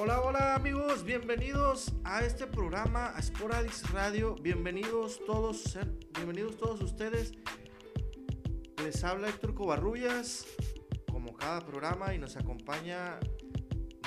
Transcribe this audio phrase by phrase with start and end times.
[0.00, 4.36] Hola, hola amigos, bienvenidos a este programa, a Sporadix Radio.
[4.40, 5.76] Bienvenidos todos,
[6.14, 7.32] bienvenidos todos ustedes.
[8.84, 10.46] Les habla Héctor Covarrubias,
[11.10, 13.18] como cada programa, y nos acompaña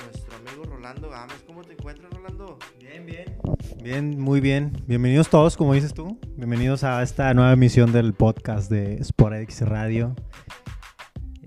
[0.02, 1.44] nuestro amigo Rolando Gámez.
[1.46, 2.58] ¿Cómo te encuentras, Rolando?
[2.80, 3.36] Bien, bien.
[3.82, 4.72] Bien, muy bien.
[4.86, 6.18] Bienvenidos todos, como dices tú.
[6.36, 10.16] Bienvenidos a esta nueva emisión del podcast de Sporadix Radio.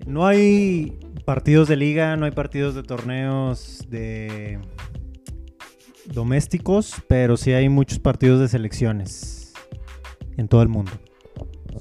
[0.06, 4.60] No hay partidos de liga, no hay partidos de torneos de
[6.06, 9.54] domésticos, pero sí hay muchos partidos de selecciones
[10.38, 10.92] en todo el mundo.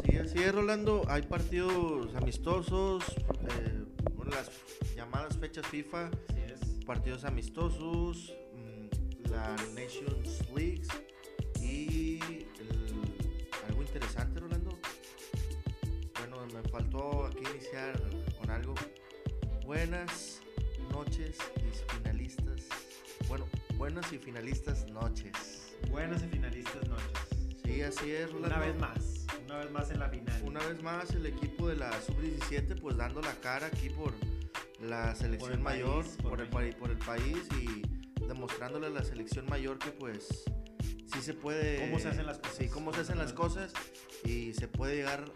[0.04, 1.02] Sí, así es, Rolando.
[1.08, 3.04] Hay partidos amistosos,
[3.48, 4.50] eh, bueno, las
[4.96, 6.10] llamadas fechas FIFA,
[6.84, 10.88] partidos amistosos, mm, la Nations Leagues
[19.86, 20.40] Buenas
[20.90, 22.62] noches, mis finalistas.
[23.28, 23.46] Bueno,
[23.76, 25.76] buenas y finalistas noches.
[25.90, 27.06] Buenas y finalistas noches.
[27.62, 28.56] Sí, así es, Rolando.
[28.56, 29.26] Una vez más.
[29.44, 30.42] Una vez más en la final.
[30.42, 34.14] Una vez más el equipo de la sub-17 pues dando la cara aquí por
[34.80, 36.72] la selección el mayor, país, por por, el, México.
[36.72, 37.82] pa- por el país y
[38.26, 40.44] demostrándole a la selección mayor que pues
[41.12, 41.80] sí se puede...
[41.80, 42.56] Cómo se hacen las cosas.
[42.56, 43.70] Sí, cómo se hacen las cosas
[44.24, 45.26] y se puede llegar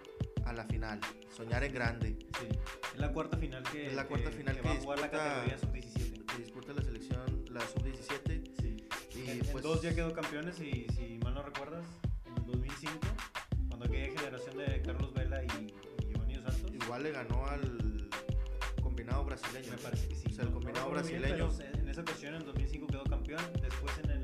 [0.46, 1.00] a la final,
[1.36, 2.16] soñar en grande.
[2.40, 2.48] Sí.
[2.98, 5.56] Es la cuarta final que, Es la cuarta final que va a jugar la categoría
[5.58, 6.26] sub-17.
[6.26, 8.76] Que disputa la selección, la sub-17 Sí.
[9.14, 9.62] y en, en pues...
[9.62, 11.86] dos ya quedó campeones y si mal no recuerdas,
[12.26, 12.98] en 2005,
[13.68, 15.46] cuando aquella generación de Carlos Vela y,
[16.06, 16.72] y Giovanni Santos.
[16.74, 18.10] Igual le ganó al
[18.82, 19.70] combinado brasileño.
[19.70, 20.26] Me parece que sí.
[20.30, 21.52] O sea, el No- no combinado recuerdo bien, brasileño.
[21.56, 23.42] pero en esa ocasión, en 2005 quedó campeón.
[23.62, 24.17] Después, en el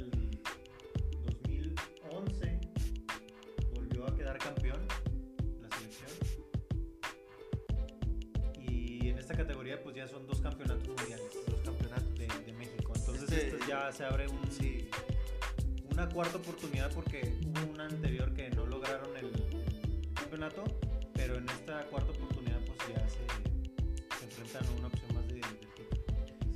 [9.94, 12.14] ya son dos campeonatos mundiales Los campeonatos.
[12.18, 12.92] de, de México.
[12.96, 14.88] Entonces, Este- esto ya se abre un, Sí,
[15.90, 20.64] una cuarta oportunidad porque hubo una anterior que no lograron el, el campeonato.
[21.14, 25.34] Pero en esta cuarta oportunidad, pues ya se, se enfrentan a una opción más de,
[25.34, 25.88] título.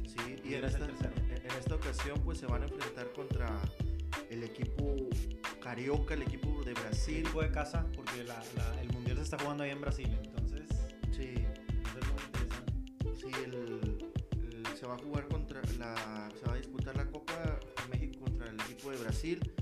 [0.05, 3.60] Sí, y Y en el esta, en esta ocasión pues se van a enfrentar contra
[4.31, 4.97] el equipo
[5.60, 7.16] carioca, el equipo de Sí, Brasil.
[7.19, 10.19] equipo de casa, porque la- la- el mundial se está jugando ahí en Brasil,
[13.54, 13.98] el-
[14.42, 17.59] el- se va a jugar contra la, se va a disputar la Copa
[17.91, 19.53] México contra el equipo de Brasil,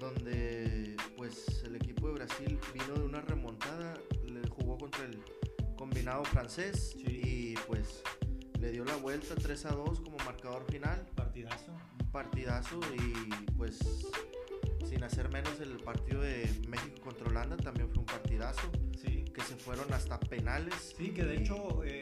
[0.00, 5.18] donde pues el equipo de Brasil vino de una remontada, le jugó contra el
[5.76, 7.20] combinado francés Sí.
[7.24, 8.02] y pues
[8.60, 11.06] le dio la vuelta 3 a 2 como marcador final.
[11.14, 11.72] Partidazo.
[12.12, 13.80] partidazo y pues
[14.88, 18.70] sin hacer menos el partido de México contra Holanda también fue un partidazo
[19.02, 19.24] Sí.
[19.34, 20.94] que se fueron hasta penales.
[20.96, 22.00] Sí, que de y- hecho, eh,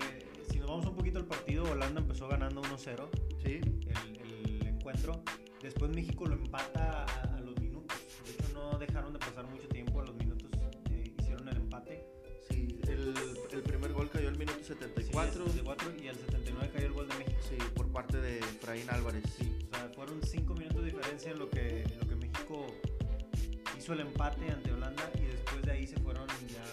[0.73, 3.09] vamos un poquito al partido, Holanda empezó ganando 1-0
[3.45, 5.23] sí, el, el encuentro.
[5.61, 7.99] Después México lo empata a, a los minutos.
[8.25, 10.01] De hecho, no dejaron de pasar mucho tiempo.
[10.01, 10.51] A los minutos
[10.91, 12.03] eh, hicieron el empate.
[12.49, 13.15] sí, el,
[13.53, 17.09] el primer gol cayó al minuto Sí, 74, 74 y al 79 cayó el gol
[17.09, 17.39] de México.
[17.47, 19.25] sí, por parte de Efraín Álvarez.
[19.37, 22.67] Sí, o sea, fueron 5 minutos de diferencia en lo que, en lo que México
[23.79, 26.65] hizo el empate ante Holanda y después de ahí se fueron ya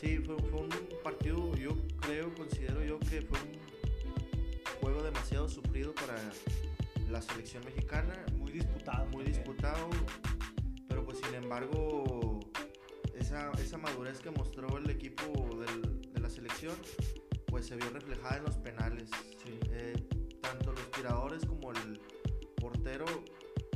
[0.00, 0.68] Sí, fue, fue un
[1.02, 1.70] partido, yo
[2.00, 6.14] creo, considero yo que fue un juego demasiado sufrido para
[7.10, 8.14] la selección mexicana.
[8.36, 9.04] Muy disputado.
[9.06, 9.32] muy también.
[9.34, 9.88] disputado,
[10.88, 12.40] pero pues sin embargo
[13.14, 15.24] esa, esa madurez que mostró el equipo
[15.58, 16.74] del- de la selección
[17.46, 19.08] pues se vio reflejada en los penales.
[19.44, 19.58] Sí.
[19.72, 19.94] Eh,
[20.40, 21.98] tanto los tiradores como el
[22.56, 23.06] portero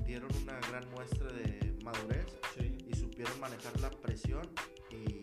[0.06, 2.76] dieron una gran muestra de madurez Sí.
[2.86, 4.46] y supieron manejar la presión
[4.90, 5.20] y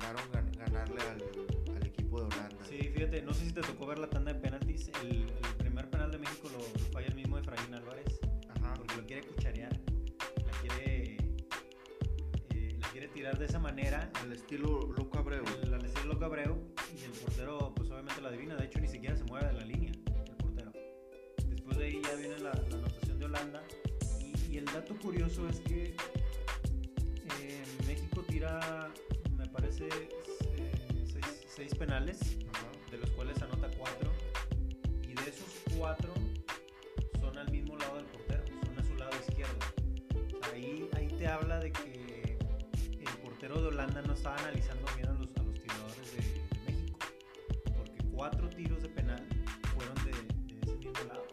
[0.00, 2.64] lograron gan- ganarle al, al equipo de Holanda.
[2.68, 4.90] Sí, fíjate, no sé si te tocó ver la tanda de penaltis.
[5.02, 8.18] El, el primer penal de México lo, lo falla el mismo Efraín Álvarez
[8.48, 8.74] Ajá.
[8.74, 9.72] porque lo quiere cucharear.
[10.46, 11.16] La quiere,
[12.54, 14.10] eh, la quiere tirar de esa manera.
[14.22, 15.44] Al estilo Luca Abreu.
[15.62, 16.56] El, al estilo Loco Abreu
[16.98, 19.64] y el portero pues obviamente la adivina, de hecho ni siquiera se mueve de la
[19.64, 20.72] línea el portero.
[21.48, 23.62] Después de ahí ya viene la, la anotación de Holanda
[24.20, 25.94] y, y el dato curioso es que
[27.40, 28.90] eh, México tira,
[29.80, 30.08] parece,
[30.56, 32.18] eh, seis, seis penales,
[32.52, 32.66] Ajá.
[32.90, 34.10] de los cuales anota cuatro
[35.02, 36.12] y de esos cuatro
[37.20, 39.54] son al mismo lado del portero, son a su lado izquierdo.
[40.52, 42.38] Ahí, ahí te habla de que
[42.98, 46.72] el portero de Holanda no estaba analizando bien a los, a los tiradores de, de
[46.72, 46.98] México,
[47.76, 49.26] porque cuatro tiros de penal
[49.74, 51.26] fueron de, de ese mismo lado,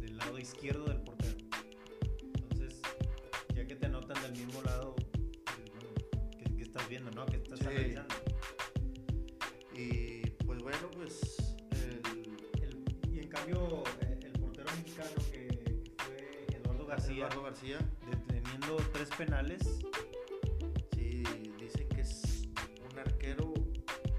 [0.00, 1.13] del lado izquierdo del portero.
[6.94, 8.14] Que estás analizando.
[9.74, 11.56] Y pues bueno, pues.
[13.12, 17.16] Y en cambio, eh, el, portero mexicano que, fue Eduardo García.
[17.16, 17.78] Eduardo García.
[18.08, 19.80] Deteniendo tres penales.
[20.94, 21.24] Sí,
[21.58, 22.22] dicen que es
[22.88, 23.52] un arquero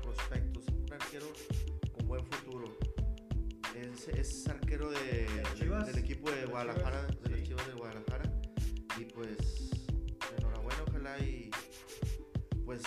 [0.04, 1.28] prospecto, un arquero
[1.94, 2.78] con buen futuro.
[3.74, 5.28] Es, es arquero de,
[5.86, 7.08] del equipo de, Guadalajara,
[7.42, 7.66] Chivas.
[7.66, 8.30] de de Guadalajara.
[9.00, 9.72] Y pues,
[10.38, 11.18] enhorabuena, ojalá
[12.66, 12.82] pues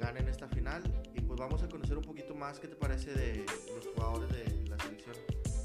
[0.00, 0.82] ganen esta final.
[1.14, 3.44] Y pues vamos a conocer un poquito más qué te parece de
[3.74, 5.16] los jugadores de la selección.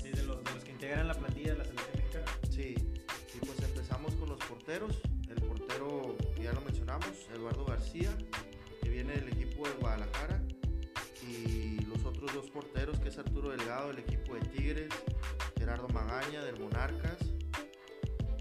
[0.01, 2.25] Sí, de los, de los que integran la plantilla de la selección mexicana.
[2.49, 2.75] Sí,
[3.35, 4.99] y pues empezamos con los porteros.
[5.29, 8.09] El portero, ya lo mencionamos, Eduardo García,
[8.81, 10.41] que viene del equipo de Guadalajara.
[11.27, 14.89] Y los otros dos porteros, que es Arturo Delgado del equipo de Tigres,
[15.57, 17.17] Gerardo Magaña del Monarcas.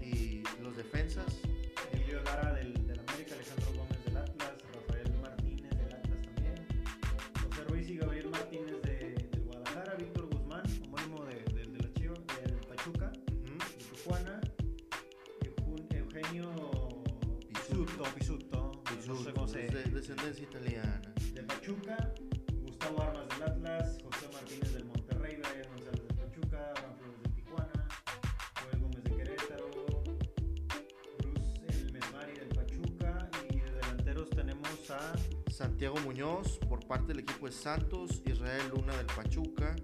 [0.01, 1.37] Y los defensas,
[1.91, 2.73] Emilio Lara del,
[19.09, 21.01] De descendencia italiana.
[21.33, 22.13] de Pachuca,
[22.61, 27.33] Gustavo Armas del Atlas, José Martínez del Monterrey, Brian González del Pachuca, Abraham Flores del
[27.33, 27.87] Tijuana,
[28.61, 29.69] Joel Gómez de Querétaro,
[31.17, 35.15] Bruce El Mesmari del Pachuca y de delanteros tenemos a
[35.49, 39.75] Santiago Muñoz por parte del equipo de Santos, Israel Luna del Pachuca,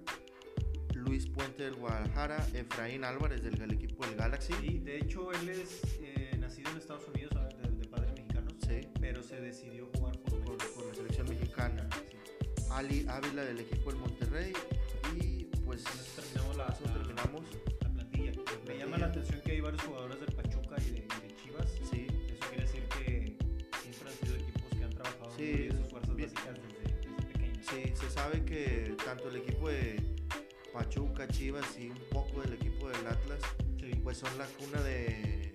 [0.94, 4.54] Luis Puente del Guadalajara, Efraín Álvarez del, del equipo del Galaxy.
[4.62, 7.35] y de hecho él es eh, nacido en Estados Unidos
[9.26, 11.88] se decidió jugar por por, la selección mexicana.
[11.92, 12.16] Sí.
[12.70, 14.52] Ali Ávila del equipo del Monterrey
[15.20, 15.84] y pues
[16.14, 17.42] terminamos la, terminamos.
[17.82, 18.32] la plantilla.
[18.66, 21.70] Me llama la atención que hay varios jugadores del Pachuca y de, y de Chivas.
[21.90, 23.36] Sí, Eso quiere decir que
[23.82, 26.32] siempre han sido equipos que han trabajado Sí, muy sus fuerzas bien.
[26.34, 27.66] básicas desde, desde pequeños.
[27.70, 30.02] sí, se sabe que tanto el equipo de
[30.72, 33.40] Pachuca, Chivas y un poco del equipo del Atlas
[33.80, 33.92] Sí.
[34.02, 35.52] pues son la cuna de,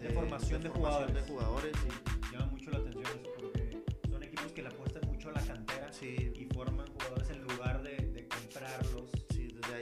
[0.00, 1.24] De formación de formación de jugadores.
[1.26, 2.19] jugadores y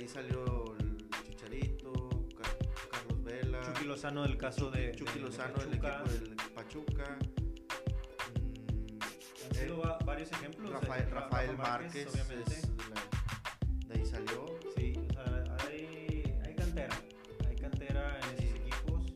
[0.08, 2.08] ahí salió el Chicharito,
[2.40, 2.58] Car-
[2.90, 7.18] Carlos Vela, Chucky Lozano del caso de, Chucky de- Lozano del equipo del Pachuca.
[8.34, 8.98] mm,
[9.46, 10.70] Han sido va- varios ejemplos.
[10.70, 12.54] de Rafael, Ra- Rafael Rafa Márquez, obviamente.
[12.54, 14.46] es de, la- de ahí salió.
[14.76, 16.96] Sí, o sea, hay, hay cantera.
[17.46, 19.06] Hay cantera en esos equipos.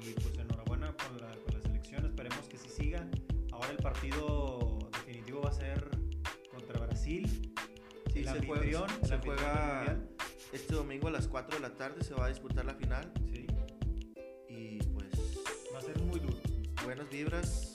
[0.00, 2.06] Y pues enhorabuena con la, con la selección.
[2.06, 3.08] Esperemos que sí siga.
[3.52, 5.88] Ahora el partido definitivo va a ser
[6.50, 7.52] contra Brasil.
[8.12, 9.98] Sí, el se anfitrión, juega, el se juega.
[10.52, 13.46] Este domingo a las 4 de la tarde, se va a disputar la final Sí,
[14.48, 15.08] y pues
[15.74, 16.36] va a ser muy duro.
[16.84, 17.74] buenas vibras.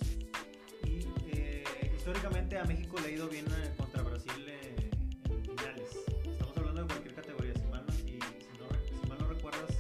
[0.85, 1.00] Y
[1.31, 1.63] eh,
[1.95, 4.89] históricamente a México le ha ido bien eh, contra Brasil eh,
[5.29, 5.89] en finales.
[6.25, 7.53] Estamos hablando de cualquier categoría.
[7.56, 8.19] Si mal no, si, si
[8.59, 8.68] no
[9.01, 9.71] si mal no recuerdas,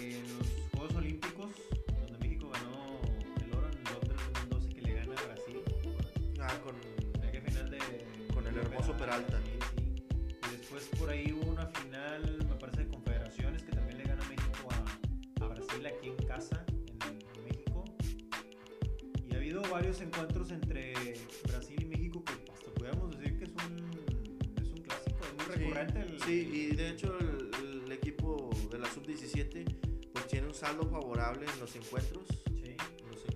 [0.00, 1.50] eh, en los Juegos Olímpicos,
[2.08, 3.00] donde México ganó
[3.44, 5.60] el oro en Londres 2012, que le gana a Brasil.
[6.40, 6.74] Ah, con
[7.22, 7.78] Aquella final de.
[8.32, 9.38] Con el hermoso Peralta.
[19.84, 20.94] Varios encuentros entre
[21.46, 23.90] Brasil y México que hasta pudiéramos decir que es un,
[24.62, 26.00] es un clásico, es muy Sí, recurrente.
[26.00, 27.50] el- Sí, y de hecho el,
[27.84, 32.26] el equipo de la sub-17 pues tiene un saldo favorable en los encuentros.
[32.46, 32.74] Sí.
[33.10, 33.26] Los,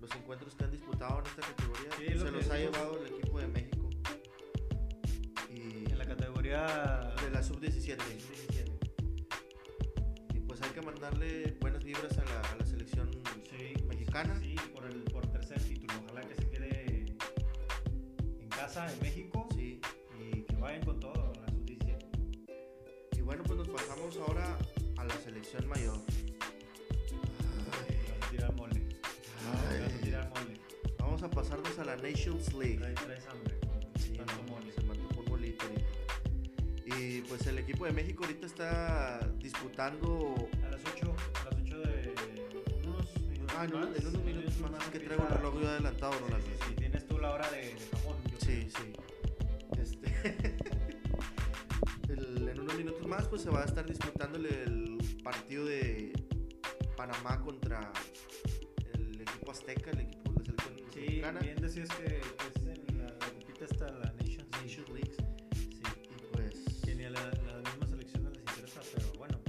[0.00, 3.04] los encuentros que han disputado en esta categoría Sí, es lo se los ha llevado
[3.04, 3.90] el equipo de México.
[5.50, 7.98] Y En la categoría de la sub-17.
[7.98, 8.72] 17.
[10.34, 13.10] Y pues hay que mandarle buenas vibras a la, a la selección
[13.50, 14.40] Sí, mexicana.
[18.74, 19.48] Casa, en México.
[19.54, 19.80] Sí.
[20.20, 23.16] y que vayan con todo la sub-17.
[23.16, 24.56] Y bueno, pues nos pasamos ahora
[24.96, 25.98] a la selección mayor.
[26.06, 27.14] Te
[27.70, 28.80] vas a tirar mole.
[29.44, 29.98] A Ay.
[30.02, 30.58] tirar mole.
[30.98, 32.78] Vamos a pasarnos a la Nations League.
[32.78, 33.54] Traes, traes hambre.
[33.98, 34.72] Sí, Tanto no, mole.
[34.72, 35.88] se me antojó un bolito ahorita.
[36.96, 40.34] Y pues el equipo de México ahorita está disputando.
[40.64, 42.14] A las 8, a las 8 de
[42.84, 43.98] unos minutos Ah, en, unos- más.
[43.98, 46.46] en unos minutos más que empieza- traigo el reloj yo adelantado, Sí, Ronaldo.
[46.46, 48.16] sí, sí, tienes tú la hora de, de jamón.
[48.44, 48.92] Sí, sí.
[49.80, 50.36] Este,
[52.08, 56.12] el- en unos minutos más pues se va a estar disputándole el partido de
[56.96, 57.92] Panamá contra
[58.94, 61.40] el equipo azteca, el equipo de la selección Sí, mexicana.
[61.40, 64.62] bien decías que, que es en la, la grupita esta, la Nations League.
[64.62, 65.16] Nations Leagues.
[65.70, 65.82] Sí.
[66.10, 69.40] Y pues Que ni a la, la misma selección no les interesa, pero bueno,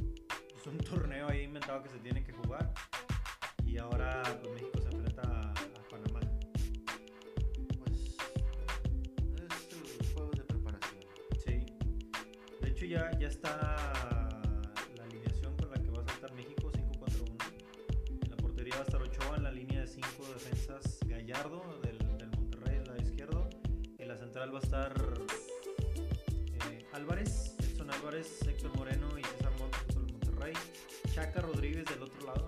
[0.55, 2.23] es un torneo ahí inventado que se tiene
[13.45, 18.23] la alineación con la que va a saltar México, 5-4-1.
[18.23, 21.97] En la portería va a estar Ochoa, en la línea de 5 defensas Gallardo del,
[22.17, 23.49] del Monterrey, el lado izquierdo.
[23.99, 24.93] En la central va a estar
[26.69, 30.53] eh, Álvarez, Edson Álvarez, Héctor Moreno y César Montes del Monterrey.
[31.13, 32.44] Chaca Rodríguez del otro lado.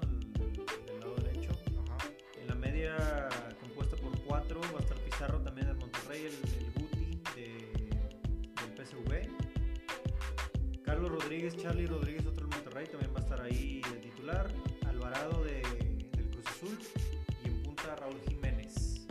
[11.38, 14.52] Rodríguez, Charlie Rodríguez, otro del Monterrey, también va a estar ahí de titular.
[14.88, 15.62] Alvarado de,
[16.16, 16.80] del Cruz Azul
[17.44, 19.06] y en punta Raúl Jiménez.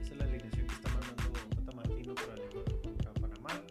[0.00, 3.64] Esa es la alineación que está mandando Tata Martino para el encuentro contra Panamá.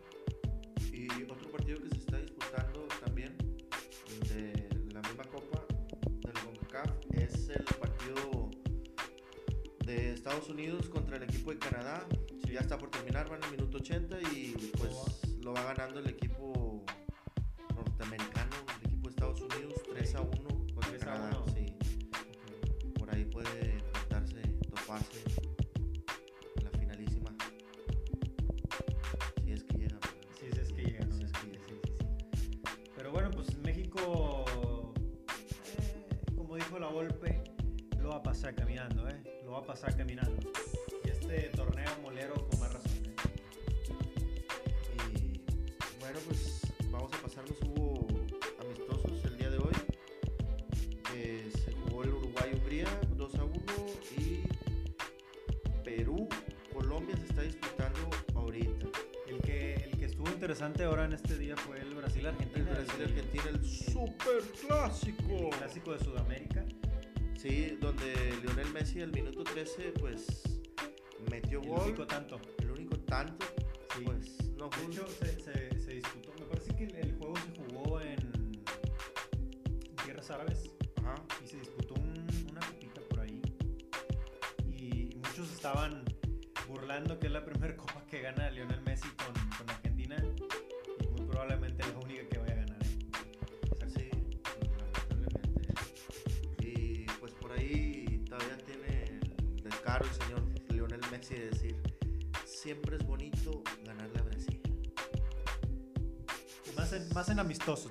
[0.92, 3.38] Y otro partido que se está disputando también
[4.28, 5.66] de la misma copa
[6.04, 8.52] del CONCACAF es el partido
[9.86, 12.06] de Estados Unidos contra el equipo de Canadá.
[12.52, 14.92] Ya está por terminar, van en el minuto 80 y pues
[15.42, 16.84] lo va ganando el equipo
[18.02, 20.32] norteamericano, el equipo de Estados Unidos, 3 a 1
[20.74, 21.44] contra 3 a Canadá.
[21.46, 21.54] 1.
[21.54, 21.76] Sí,
[22.98, 25.24] por ahí puede enfrentarse, toparse
[26.58, 27.36] en la finalísima.
[29.44, 29.94] Si es que llega.
[29.94, 30.10] ¿verdad?
[30.40, 31.06] Sí, sí, es que llega.
[31.06, 31.16] ¿no?
[31.16, 31.60] Si es que llega.
[31.62, 32.82] Sí, sí, sí.
[32.96, 34.46] Pero bueno, pues México,
[35.78, 37.44] eh, como dijo la Volpe,
[38.00, 39.22] lo va a pasar caminando, ¿eh?
[39.46, 40.42] Lo va a pasar caminando.
[41.06, 43.16] Y este torneo molero con más razón, ¿eh?
[45.14, 47.58] Y bueno, pues vamos a pasarnos.
[47.62, 47.81] Hubo
[60.52, 62.66] interesante ahora en este día fue el El Brasil-Argentina.
[62.72, 65.24] Brasil-Argentina, el super clásico.
[65.34, 66.66] El clásico de Sudamérica.
[67.38, 70.42] Sí, donde Lionel Messi al minuto 13 pues
[71.30, 71.82] metió El gol.
[71.86, 72.42] único tanto.
[72.60, 73.46] El único tanto,
[73.96, 74.02] Sí.
[74.04, 76.34] pues no fue hecho, se, se, se disputó.
[76.38, 80.70] Me parece que el, el juego se jugó en, en tierras árabes.
[80.98, 81.16] Ajá.
[81.42, 83.42] y se disputó un- una copita por ahí.
[84.68, 86.04] Y muchos estaban
[86.68, 88.41] burlando que es la primera copa que gana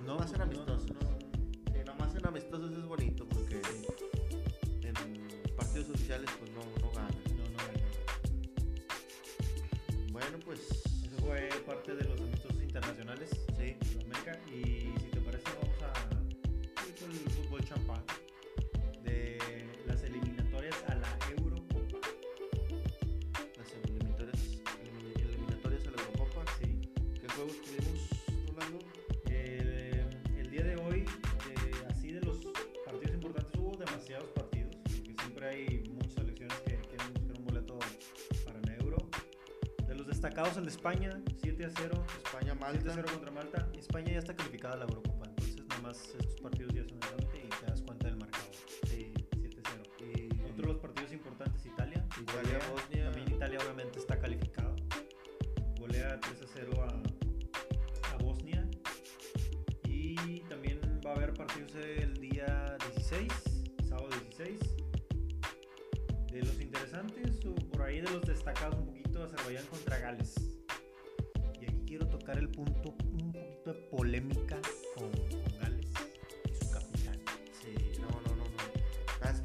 [0.07, 0.17] ¿no?
[0.19, 1.10] Más en No- amistosos.
[40.21, 42.05] Destacados, el de España, 7 a 0.
[42.23, 42.91] España, 7 Malta.
[42.91, 43.69] a 0 contra Malta.
[43.79, 47.00] España ya está calificada a la Eurocopa, entonces nada más estos partidos ya son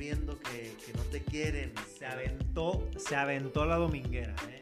[0.05, 1.73] viendo que, que no te quieren.
[1.97, 4.61] Se aventó, se aventó la dominguera, ¿eh?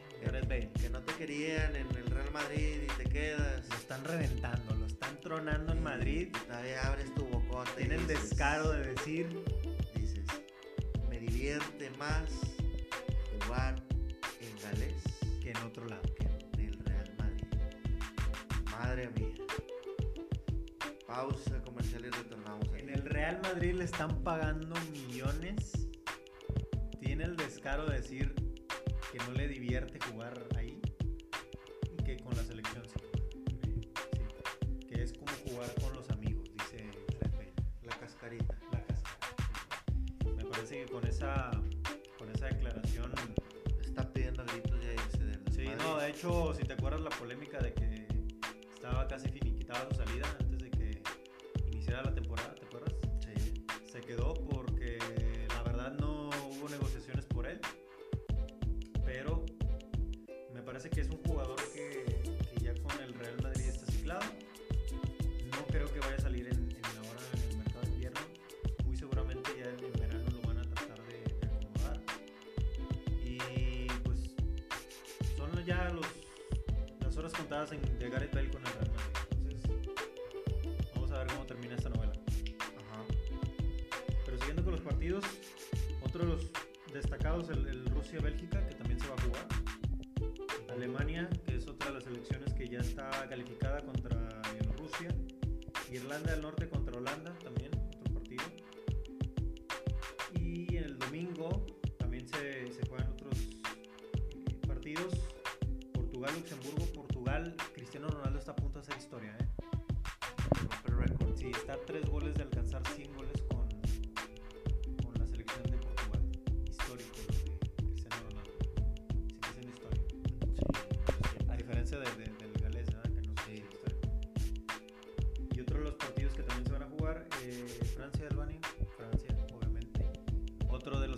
[0.80, 3.68] Que no te querían en el Real Madrid y te quedas.
[3.68, 6.28] Lo están reventando, lo están tronando en Madrid.
[6.28, 7.70] Y todavía abres tu bocote.
[7.76, 9.28] Tiene el descaro de decir,
[9.94, 10.24] Dices,
[11.10, 12.30] me divierte más
[13.42, 13.82] jugar
[14.40, 15.02] en galés
[15.42, 16.02] que en otro lado.
[16.14, 16.24] que
[16.62, 17.46] en el Real Madrid.
[18.70, 19.34] Madre mía.
[21.06, 22.33] Pausa comercial y retornamos.
[23.14, 25.70] Real Madrid le están pagando millones.
[27.00, 28.34] Tiene el descaro de decir
[29.12, 30.82] que no le divierte jugar ahí
[31.96, 32.94] y que con la selección sí.
[34.16, 34.86] Sí.
[34.88, 36.90] Que es como jugar con los amigos, dice.
[37.84, 38.58] La cascarita.
[38.72, 39.16] La cascara.
[40.36, 41.52] Me parece que con esa,
[42.18, 43.12] con esa declaración
[43.80, 45.84] Está pidiendo a gritos ya irse del Sí, Madrid.
[45.84, 48.08] no, de hecho, si te acuerdas la polémica de que
[48.74, 50.26] estaba casi finiquitada su salida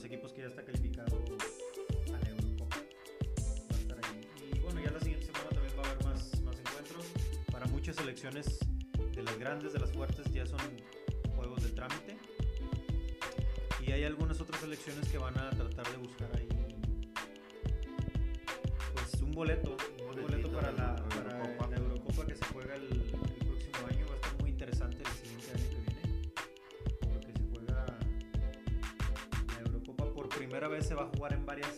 [0.06, 1.24] equipos que ya está calificado
[2.06, 2.76] a la Eurocopa.
[2.76, 4.28] Va a estar ahí.
[4.54, 7.06] Y bueno, ya la siguiente semana también va a haber más, más encuentros.
[7.50, 8.58] Para muchas selecciones
[9.14, 10.60] de las grandes, de las fuertes, ya son
[11.34, 12.16] juegos de trámite.
[13.84, 16.48] Y hay algunas otras selecciones que van a tratar de buscar ahí
[18.94, 19.76] pues un boleto,
[20.08, 20.96] un boleto para la,
[30.82, 31.75] se va a jugar en varias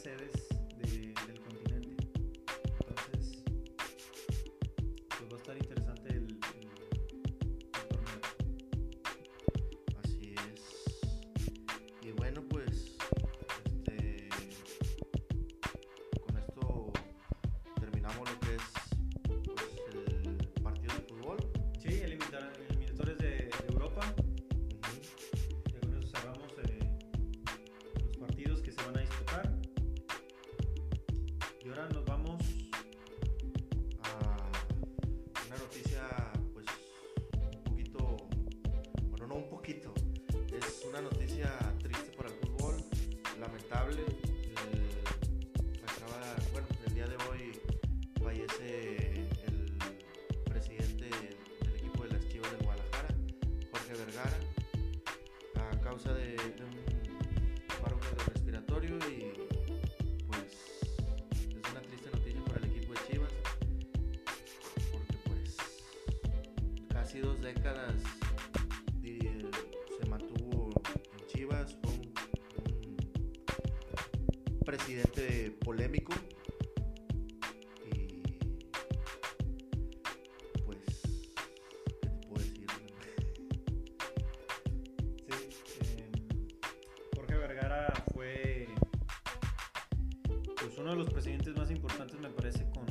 [90.81, 92.87] uno de los presidentes más importantes, me parece, con,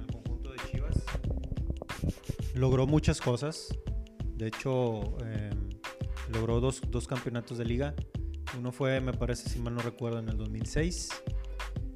[0.00, 0.94] el conjunto de Chivas.
[2.54, 3.68] Logró muchas cosas.
[4.36, 5.50] De hecho, eh,
[6.32, 7.94] logró dos, dos campeonatos de liga.
[8.58, 11.10] Uno fue, me parece, si mal no recuerdo, en el 2006,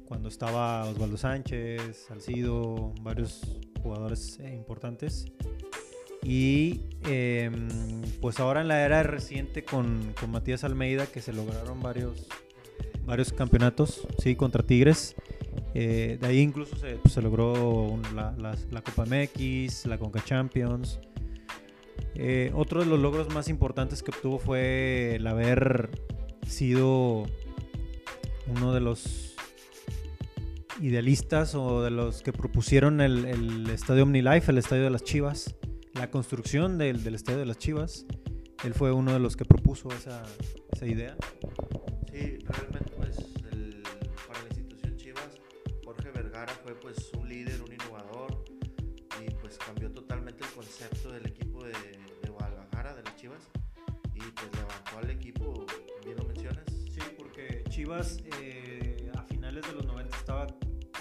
[0.05, 5.25] cuando estaba Osvaldo Sánchez, Salcido, varios jugadores eh, importantes.
[6.23, 7.49] Y eh,
[8.19, 12.27] pues ahora en la era reciente con, con Matías Almeida, que se lograron varios,
[13.09, 15.15] varios campeonatos, sí, contra Tigres.
[15.73, 20.99] Eh, de ahí incluso se, pues, logró la, Copa MX, la Conca Champions.
[22.13, 25.89] Eh, otro de los logros más importantes que obtuvo fue el haber
[26.47, 27.25] sido
[28.47, 29.35] uno de los
[30.81, 35.55] idealistas o de los que propusieron el, el estadio OmniLife, el estadio de las Chivas,
[35.93, 38.05] la construcción del, del estadio de las Chivas.
[38.63, 40.23] Él fue uno de los que propuso esa,
[40.73, 41.15] esa idea.
[42.11, 42.88] Sí, realmente
[46.47, 48.45] Fue pues un líder, un innovador
[49.21, 53.49] y pues cambió totalmente el concepto del equipo de, de Guadalajara, de las Chivas
[54.13, 55.65] y pues levantó al equipo,
[56.05, 56.63] bien lo mencionas.
[56.67, 60.43] Sí, porque Chivas eh, a finales de los 90 estaba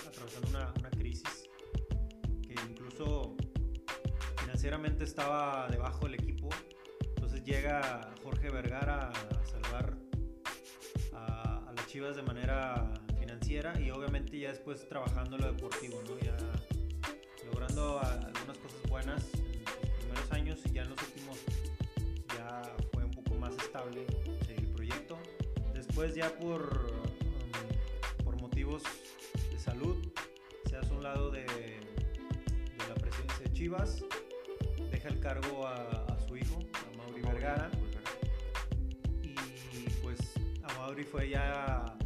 [0.09, 1.48] atravesando una, una crisis
[2.42, 3.37] que incluso
[4.40, 6.48] financieramente estaba debajo del equipo.
[7.14, 9.96] Entonces llega Jorge Vergara a salvar
[11.12, 12.92] a, a las Chivas de manera
[13.48, 16.18] financiera y obviamente ya después trabajando en lo deportivo, ¿no?
[16.18, 16.37] Ya
[17.46, 21.38] logrando algunas cosas buenas en los primeros años y ya en los últimos
[22.37, 24.06] ya fue un poco más estable
[24.48, 25.18] el proyecto.
[25.72, 28.82] Después ya por, um, por motivos
[29.50, 29.96] de salud
[30.68, 34.04] se hace un lado de, de la presidencia de Chivas,
[34.90, 37.70] deja el cargo a, a su hijo, a Mauri Vergara,
[39.22, 39.34] y
[40.02, 40.18] pues
[40.62, 41.96] a Mauri fue ya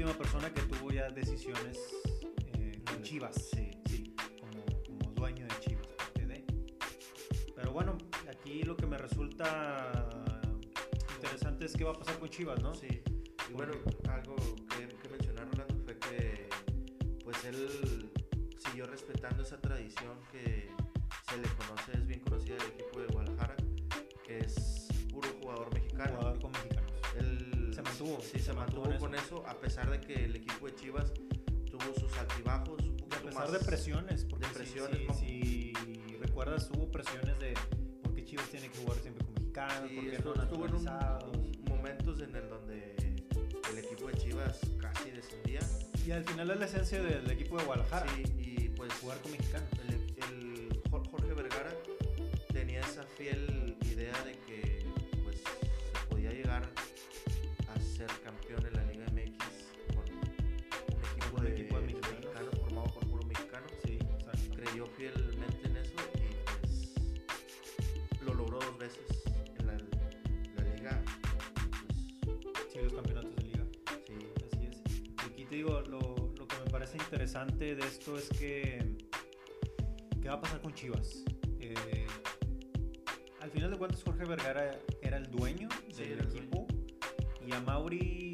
[0.00, 1.78] última persona que tuvo ya decisiones
[2.54, 3.36] eh, con Chivas.
[3.54, 5.86] Sí, sí, como, como dueño de Chivas.
[6.14, 6.42] De.
[7.54, 10.08] Pero bueno, aquí lo que me resulta
[11.16, 12.74] interesante es qué va a pasar con Chivas, ¿no?
[12.74, 13.02] Sí.
[13.50, 13.74] Y bueno,
[14.08, 14.36] algo
[14.70, 16.48] que, que mencionar, Rolando, fue que
[17.22, 18.10] pues él
[18.56, 20.70] siguió respetando esa tradición que
[21.28, 23.56] se le conoce, es bien conocida del equipo de Guadalajara,
[24.24, 26.20] que es puro jugador mexicano.
[26.22, 26.29] Wow
[28.00, 31.12] mantuvo, Sí, se, mantuvo con eso, a pesar de que el equipo de Chivas
[31.70, 32.80] tuvo sus altibajos.
[32.82, 35.14] Un Y a pesar más- de presiones, porque de si- presiones, si, ¿no?
[35.14, 37.54] si recuerdas, hubo presiones de
[38.02, 40.66] por qué Chivas tiene que jugar siempre con mexicanos, Sí, por qué estuvo, no estuvo
[40.66, 42.96] en un- momentos en el donde
[43.70, 45.60] el equipo de Chivas casi descendía.
[46.06, 49.32] Y al final es la esencia del equipo de Guadalajara, Sí, y pues jugar con
[49.32, 49.68] mexicanos.
[49.86, 51.72] el, el Jor- Jorge Vergara
[52.52, 54.69] tenía esa fiel idea de que
[58.08, 59.36] ser campeón en la Liga MX
[59.94, 60.22] con un
[61.18, 63.66] equipo, Un de, equipo de mexicanos formado por puro mexicano.
[63.84, 64.54] Sí, exacto.
[64.56, 69.04] Creyó fielmente en eso y pues lo logró dos veces
[69.58, 71.02] en la, la liga.
[72.24, 72.38] Pues
[72.72, 73.66] Sí, los campeonatos de liga.
[74.06, 74.14] sí,
[74.46, 74.82] Así es.
[75.26, 76.00] Y aquí te digo, lo,
[76.38, 78.96] lo que me parece interesante de esto es que.
[80.22, 81.22] ¿Qué va a pasar con Chivas?
[81.60, 82.06] Eh,
[83.40, 86.66] al final de cuentas, Jorge Vergara era el dueño Sí, del equipo
[87.50, 88.30] y a Mauri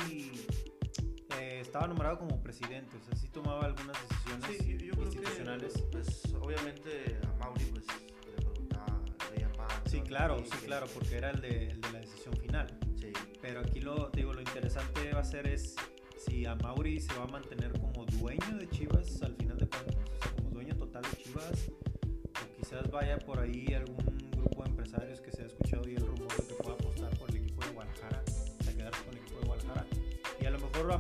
[1.39, 5.05] eh, estaba nombrado como presidente, o sea, sí tomaba algunas decisiones Sí, yo, yo creo
[5.07, 5.73] institucionales.
[5.75, 7.87] que, pues, obviamente a Mauri, pues,
[8.27, 9.01] le preguntaba,
[9.35, 9.69] le llamaba.
[9.87, 12.79] Sí, claro, sí, que- claro, porque era el de, el de la decisión final.
[13.01, 15.77] Sí, Pero aquí lo, te digo, lo interesante va a ser es
[16.19, 19.97] si a Mauri se va a mantener como dueño de Chivas al final de cuentas,
[19.97, 23.97] o sea, como dueño total de Chivas, o quizás vaya por ahí algún
[24.37, 25.31] grupo de empresarios que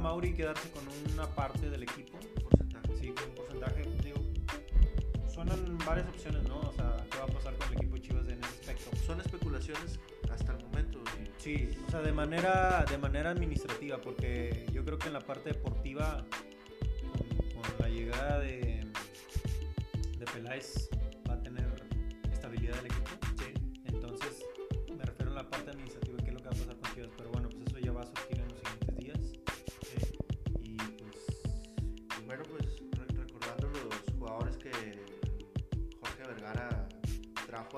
[0.06, 2.96] Mauri quedarse con una parte del equipo, porcentaje.
[2.96, 4.22] sí, con un porcentaje, digo,
[5.28, 6.60] suenan varias opciones, ¿no?
[6.60, 8.96] O sea, ¿qué va a pasar con el equipo de Chivas en ese aspecto?
[9.04, 9.98] Son especulaciones
[10.30, 11.02] hasta el momento.
[11.20, 15.20] y- Sí, o sea, de manera, de manera administrativa, porque yo creo que en la
[15.20, 16.24] parte deportiva,
[17.52, 18.86] con, con la llegada de,
[20.18, 20.88] de Peláez,
[21.28, 21.66] va a tener
[22.32, 23.10] estabilidad el equipo.
[23.40, 23.52] Sí.
[23.86, 24.44] Entonces,
[24.96, 26.05] me refiero a la parte administrativa,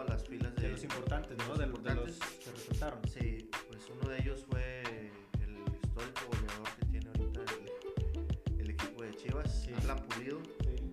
[0.00, 1.48] a las filas de, de los importantes, de ¿no?
[1.50, 2.18] los De, de los importantes.
[2.44, 3.00] que resaltaron.
[3.08, 4.82] Sí, pues uno de ellos fue
[5.42, 7.40] el histórico goleador que tiene ahorita
[8.54, 9.72] el, el equipo de Chivas, Sí.
[9.82, 10.90] Alan Pulido, Sí.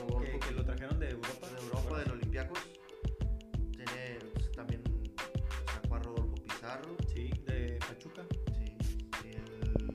[0.00, 1.48] Rodolfo Que, lo trajeron de Europa.
[1.50, 2.58] de Europa, del Olympiacos.
[3.72, 4.82] Tiene pues, también
[5.74, 6.96] sacó a Rodolfo Pizarro.
[7.14, 8.24] Sí, de Pachuca.
[8.56, 8.76] Sí,
[9.24, 9.92] y el,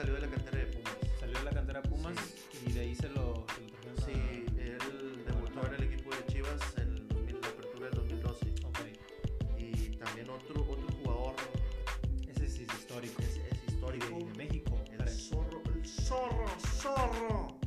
[0.00, 0.96] salió de la cantera de Pumas.
[1.20, 2.16] Salió de la cantera Pumas
[2.66, 6.10] y de ahí se lo, se lo trajeron a- Sí, él debutó en el equipo
[6.14, 8.46] de Chivas en el 2000, la apertura del 2012.
[8.64, 8.78] Ok.
[9.58, 11.34] Y también otro, otro jugador
[12.28, 13.20] Ese sí es histórico.
[13.22, 14.06] es, es histórico.
[14.18, 14.78] de, de México.
[14.98, 16.46] El zorro, el zorro,
[16.80, 17.58] zorro,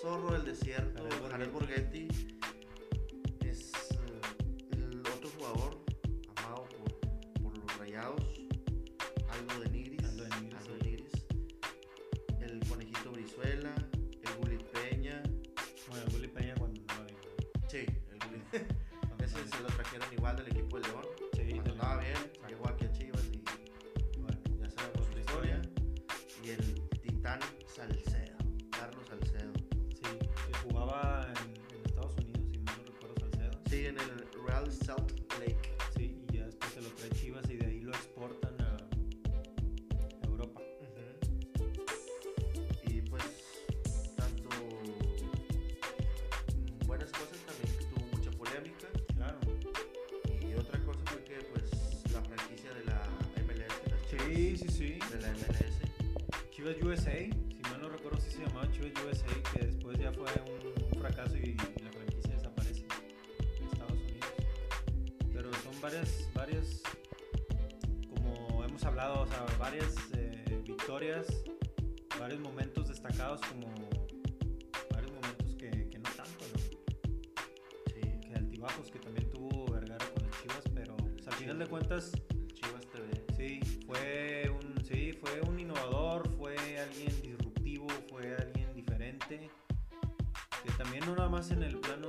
[0.00, 2.08] zorro del desierto, Jared Borghetti.
[56.64, 60.24] Chivas USA, si mal no recuerdo si se llamaba Chivas USA, que después ya fue
[60.94, 62.86] un fracaso y, y la franquicia desaparece
[63.60, 64.32] en Estados Unidos.
[65.30, 66.82] Pero son varias, varias,
[68.08, 71.26] como hemos hablado, o sea, varias eh, victorias,
[72.18, 73.66] varios momentos destacados como
[74.90, 76.60] varios momentos que, que no tanto, ¿no?
[77.92, 81.58] sí, Que altibajos que también tuvo Vergara con las Chivas, pero o sea, al final
[81.58, 82.12] de cuentas
[91.34, 92.03] más en el plano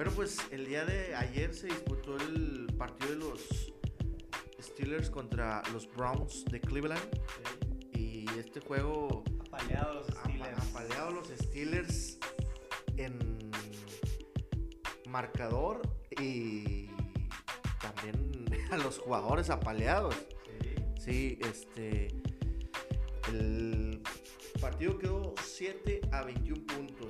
[0.00, 3.70] Bueno, pues el día de ayer se disputó el partido de los
[4.58, 7.06] Steelers contra los Browns de Cleveland.
[7.92, 10.58] Y este juego apaleados los Steelers.
[10.70, 12.18] apaleado los Steelers
[12.96, 13.50] en
[15.06, 15.82] marcador
[16.18, 16.86] y
[17.82, 20.14] también a los jugadores apaleados.
[20.96, 21.38] Sí.
[21.38, 22.08] Sí, este.
[23.28, 24.00] El
[24.62, 27.09] partido quedó 7 a 21 puntos.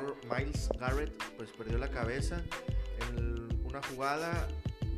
[0.00, 2.42] Jugador Miles Garrett pues perdió la cabeza.
[3.10, 4.48] En una jugada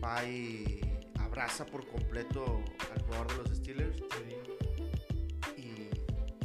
[0.02, 0.80] va y
[1.18, 2.62] abraza por completo
[2.94, 5.60] al jugador de los Steelers Sí.
[5.62, 5.88] y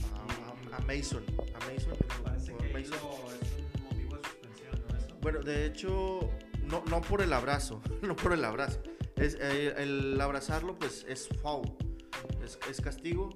[0.03, 1.23] a, a- a Mason.
[1.53, 2.97] A Mason, Parece por que ahí Mason.
[3.01, 4.97] lo- es un motivo de suspensión, ¿no?
[4.97, 5.15] Eso.
[5.21, 6.29] Bueno, de hecho,
[6.63, 8.81] no, no por el abrazo, no por el abrazo.
[9.15, 11.71] Es, eh, el abrazarlo, pues, es foul,
[12.43, 13.29] es, es castigo.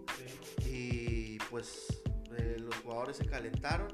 [0.64, 0.70] Sí.
[0.70, 2.02] Y pues
[2.38, 3.88] eh, los jugadores se calentaron.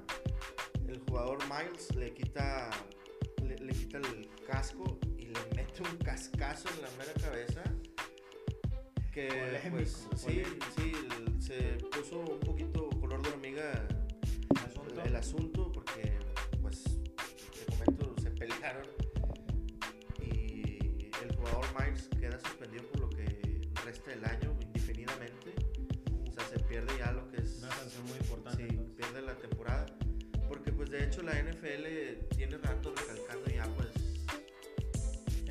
[1.13, 2.71] Jugador Miles le quita,
[3.43, 7.61] le, le quita el casco y le mete un cascazo en la mera cabeza.
[9.11, 10.65] Que Polémico, pues sí, polémico.
[10.75, 10.91] sí,
[11.39, 13.87] se puso un poquito color de hormiga
[14.65, 15.01] Asunto.
[15.01, 16.17] el, el asunto porque
[16.63, 18.87] pues te comento se pelearon
[20.19, 25.53] y el jugador Miles queda suspendido por lo que resta del año indefinidamente
[26.27, 28.63] o sea se pierde ya lo que es Una sanción muy importante.
[28.63, 28.95] sí, entonces.
[28.95, 29.72] pierde la temporada
[30.83, 33.87] pues de hecho la NFL tiene rato recalcando ya pues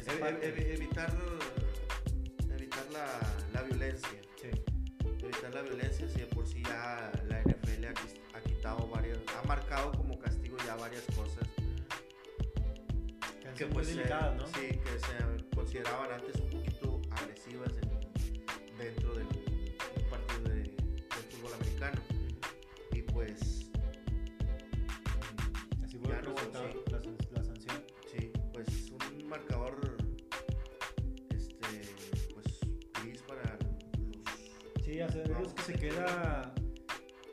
[0.06, 1.10] ev- ev- evitar
[2.54, 3.06] evitar la,
[3.54, 4.10] la violencia.
[4.40, 4.48] Sí.
[5.22, 7.86] evitar la violencia si de por sí ya la NFL
[8.34, 11.48] ha, quitado varias ha marcado como castigo ya varias cosas.
[13.56, 19.28] Que pues se- sí que se consideraban antes un poquito agresivas en- dentro del
[26.24, 26.78] resultado, sí.
[26.90, 27.84] la, san- la sanción.
[28.10, 29.96] sí pues un marcador
[31.30, 31.82] este
[32.34, 32.60] pues
[33.02, 36.54] gris para los Sí, Acereros Vamos, que se queda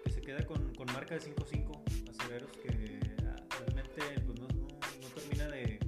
[0.03, 2.09] que se queda con, con marca de 5-5.
[2.09, 4.67] Acereros que ah, realmente pues, no, no,
[5.01, 5.79] no termina de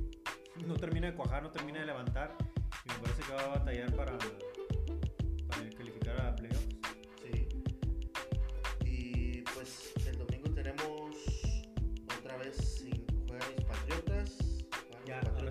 [0.66, 2.36] no termina de cuajar, no termina de levantar.
[2.86, 4.18] Y me parece que va a batallar para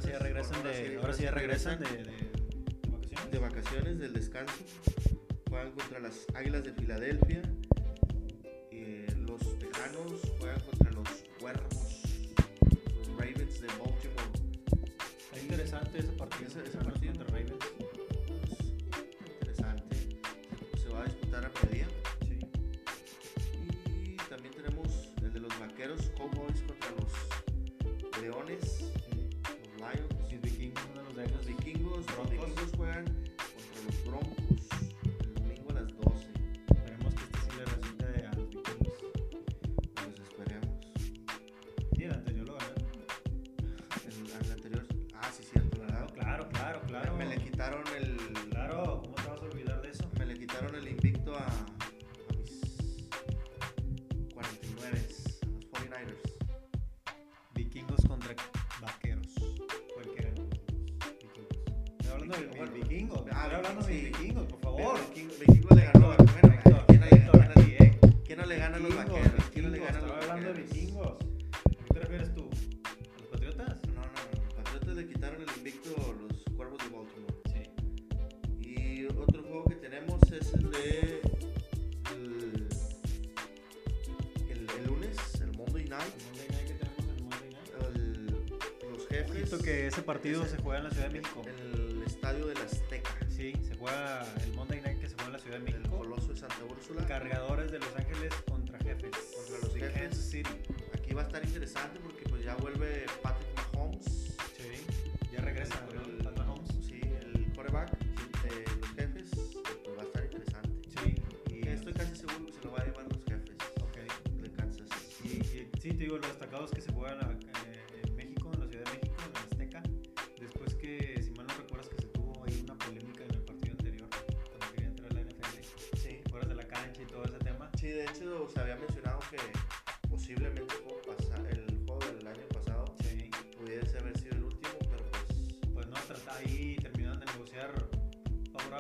[0.01, 3.31] ahora sí ya regresan de, sí- ahora sí ya regresan de, regresan de, de vacaciones.
[3.33, 4.55] de vacaciones, del descanso.
[5.49, 7.43] Juegan contra las Águilas de Filadelfia.
[8.71, 11.09] Eh, los Tejanos juegan contra los
[11.41, 12.03] Cuervos.
[12.99, 14.31] Los Ravens de Baltimore.
[15.25, 16.47] Está interesante ese partido.
[16.49, 17.13] Ese- partido.
[17.15, 17.65] contra Ravens.
[19.41, 19.97] Interesante.
[20.83, 21.89] Se va a disputar a mediodía.
[22.23, 22.39] Sí.
[24.13, 28.80] Y también tenemos el de los Vaqueros Cowboys contra los Leones.
[65.27, 67.99] vikingos pues, le ganó a bueno, eh?
[68.27, 69.45] ¿Quién no le gana a los vaqueros?
[69.53, 70.21] ¿Quién no le gana a los vaqueros?
[70.21, 71.07] Estaba hablando de vikingos.
[71.11, 72.51] ¿A qué te refieres tú?
[73.19, 73.69] Los patriotas?
[73.89, 74.45] No, no, no.
[74.45, 77.35] Los patriotas le quitaron el invicto a los cuervos de Baltimore.
[77.47, 78.69] Sí.
[78.69, 81.21] Y otro juego que tenemos es el de.
[82.15, 82.69] El,
[84.49, 86.15] el, el lunes, el Monday night.
[86.17, 87.97] El Monday night que tenemos el Monday night.
[87.97, 88.27] El,
[88.91, 89.33] los jefes.
[89.33, 90.57] Siento que ese partido ese.
[90.57, 91.10] se juega en la ciudad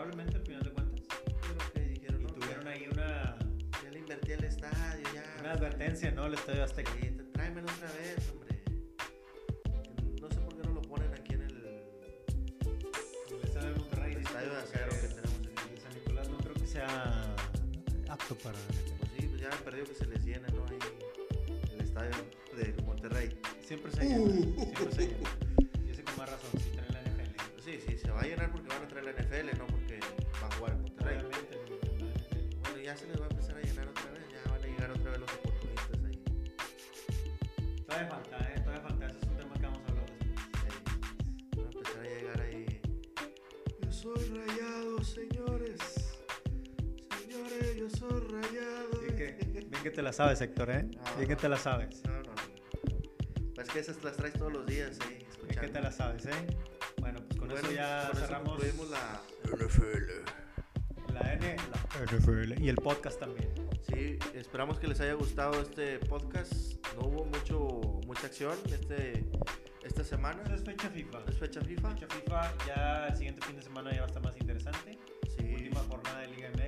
[0.01, 1.01] favorablemente al final de cuentas.
[1.43, 3.37] creo que dijeron, Y no, tuvieron ya, ahí una,
[3.85, 5.37] ya le invertí al estadio, ya.
[5.41, 6.27] una advertencia, ¿no?
[6.27, 6.91] El Estadio Azteca.
[6.99, 8.63] Sí, tráemelo otra vez, hombre.
[10.23, 11.57] No sé por qué no lo ponen aquí en el,
[13.31, 14.13] El Estadio de Monterrey.
[14.15, 15.75] el estadio de acero que tenemos aquí.
[15.75, 17.37] el San Nicolás no creo que sea
[18.09, 18.59] apto para
[18.99, 20.65] Pues sí, pues ya me perdió que se les llene, ¿no?
[20.67, 20.79] Ahí
[21.75, 22.11] el estadio
[22.57, 23.39] de Monterrey.
[23.61, 25.30] Siempre se llena, siempre se llena.
[50.11, 50.89] La sabes, Héctor, ¿eh?
[51.17, 52.03] Bien que te la sabes.
[52.05, 53.53] No, no, no.
[53.55, 55.05] Pues es que esas las traes todos los días, ¿eh?
[55.09, 55.73] Bien que Escuchando.
[55.73, 56.47] te la sabes, ¿eh?
[57.01, 61.13] Bueno, pues con Bueno, eso ya con eso cerramos concluimos la NFL.
[61.15, 63.55] la N, la NFL y el podcast también.
[63.89, 66.53] Sí, esperamos que les haya gustado este podcast.
[66.97, 69.25] No hubo mucho, mucha acción este,
[69.85, 70.43] esta semana.
[70.45, 71.19] Eso es fecha FIFA.
[71.29, 71.91] Es fecha FIFA.
[71.95, 74.99] Fecha FIFA, ya el siguiente fin de semana ya va a estar más interesante.
[75.39, 75.55] Sí.
[75.55, 76.60] Última jornada de Liga MX,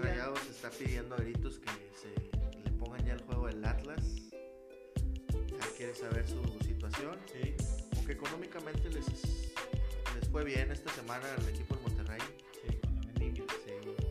[0.00, 2.08] Rayados está pidiendo a gritos que se
[2.64, 4.02] le pongan ya el juego del Atlas.
[5.32, 7.16] Ya quiere saber su situación.
[7.32, 7.54] Sí,
[7.96, 12.20] Aunque económicamente les, les fue bien esta semana al equipo del Monterrey.
[12.62, 13.44] sí, con la vendimia.
[13.64, 14.07] Sí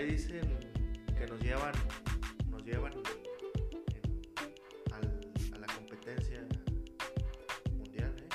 [0.00, 0.40] ahí dicen
[1.18, 1.72] que nos llevan,
[2.48, 3.02] nos llevan en-
[4.92, 6.46] al- a la competencia
[7.76, 8.28] mundial, ¿eh?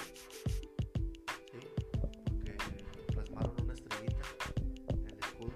[1.51, 1.59] Sí,
[1.99, 2.57] porque
[3.13, 4.21] plasmaron una estrellita
[4.89, 5.53] en el escudo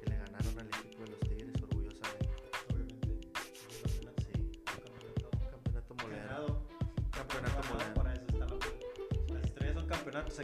[0.00, 2.28] que le ganaron al equipo de los Tigres orgullosamente.
[2.74, 3.08] Obviamente.
[4.22, 6.22] Sí, un campeonato un campeonato molero.
[6.26, 6.62] ganado.
[7.10, 7.94] Campeonato moderno.
[7.94, 10.38] Para eso está la Las estrellas son campeonatos.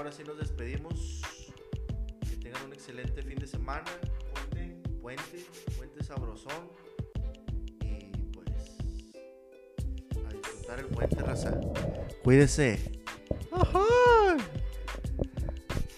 [0.00, 1.20] Ahora sí nos despedimos.
[2.26, 3.84] Que tengan un excelente fin de semana.
[4.32, 4.80] Puente.
[5.02, 6.70] Puente, puente sabrosón.
[7.82, 8.48] Y pues
[10.26, 11.60] a disfrutar el puente, raza.
[12.22, 13.02] Cuídese.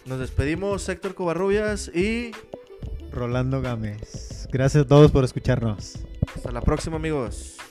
[0.04, 2.32] Nos despedimos, Héctor Covarrubias, y
[3.12, 4.48] Rolando Gámez.
[4.50, 6.00] Gracias a todos por escucharnos.
[6.34, 7.61] hasta la próxima, amigos.